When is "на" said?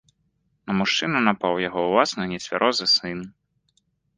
0.69-0.77